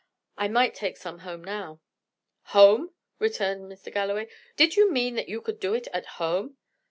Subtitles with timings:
[0.35, 1.79] I might take some home now."
[2.57, 3.93] "Home!" returned Mr.
[3.93, 4.29] Galloway.
[4.55, 6.57] "Did you mean that you could do it at home?"